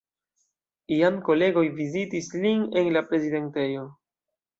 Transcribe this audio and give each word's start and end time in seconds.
Iam 0.95 1.19
kolegoj 1.27 1.63
vizitis 1.79 2.29
lin 2.45 2.65
en 2.81 2.89
la 2.97 3.05
prezidentejo. 3.13 3.85